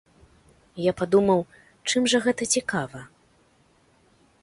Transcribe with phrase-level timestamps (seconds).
[0.89, 1.43] Я падумаў,
[1.89, 3.07] чым жа гэта цікава?